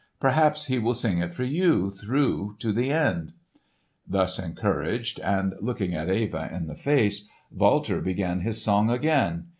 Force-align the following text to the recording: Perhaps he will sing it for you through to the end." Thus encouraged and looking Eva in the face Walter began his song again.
Perhaps 0.19 0.65
he 0.65 0.79
will 0.79 0.95
sing 0.95 1.19
it 1.19 1.31
for 1.31 1.43
you 1.43 1.91
through 1.91 2.55
to 2.57 2.71
the 2.73 2.91
end." 2.91 3.33
Thus 4.07 4.39
encouraged 4.39 5.19
and 5.19 5.53
looking 5.61 5.93
Eva 5.93 6.49
in 6.51 6.65
the 6.65 6.73
face 6.75 7.29
Walter 7.51 8.01
began 8.01 8.39
his 8.39 8.63
song 8.63 8.89
again. 8.89 9.49